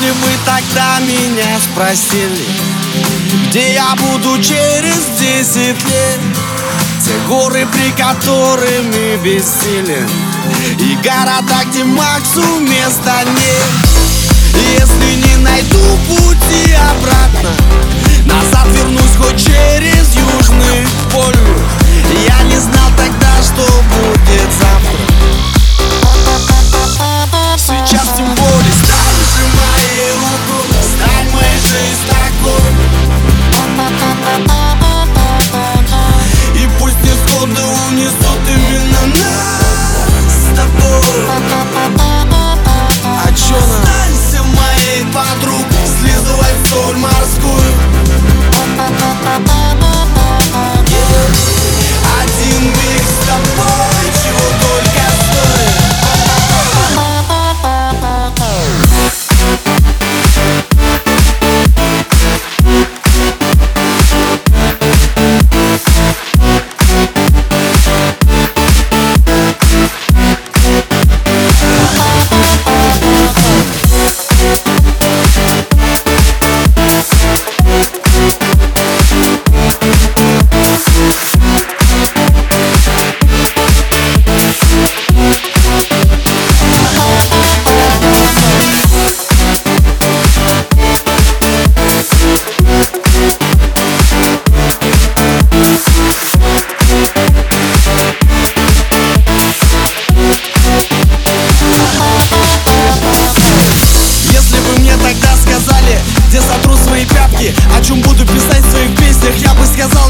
[0.00, 2.46] Если бы тогда меня спросили
[3.48, 6.20] Где я буду через десять лет?
[7.04, 10.08] Те горы, при которыми бессилен
[10.78, 13.72] И города, где Максу места нет.
[14.78, 15.89] Если не найду
[46.80, 47.09] forma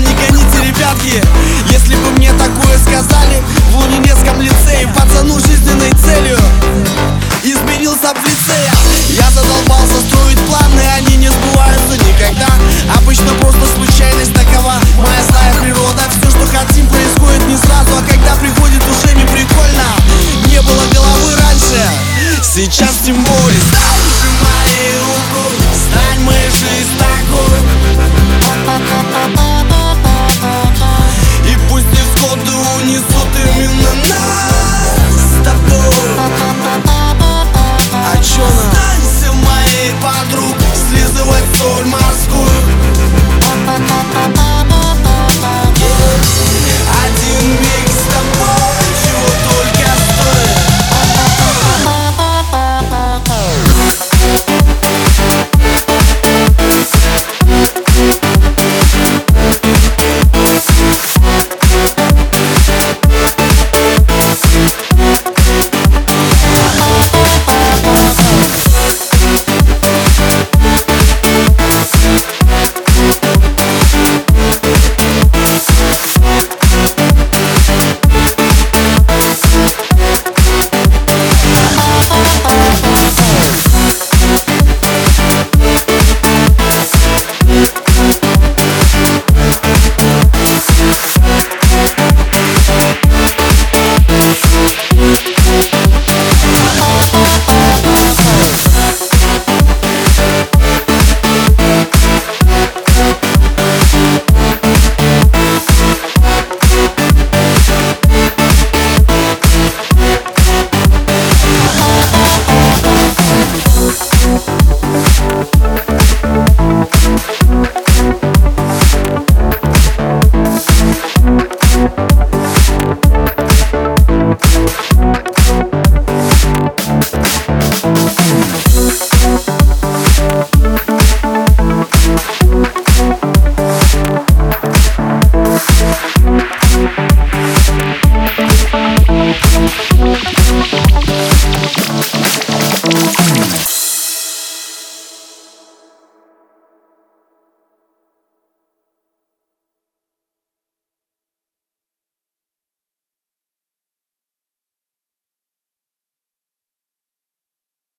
[0.00, 1.22] не гоните, ребятки.
[1.70, 6.38] Если бы мне такое сказали В лунинецком лицее Пацану жизненной целью.